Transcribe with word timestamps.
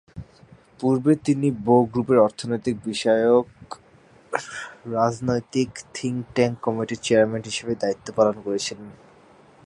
পূর্বে 0.79 1.13
তিনি 1.25 1.47
বো 1.65 1.75
গ্রুপের 1.91 2.17
অর্থনৈতিক 2.17 2.75
বিষয়ক 2.85 3.47
রাজনৈতিক 4.93 5.69
থিঙ্ক-ট্যাঙ্ক 5.93 6.55
কমিটির 6.61 7.03
চেয়ারম্যান 7.03 7.43
হিসাবে 7.45 7.73
দায়িত্ব 7.75 8.07
পালন 8.15 8.35
করেছিলেন। 8.41 8.89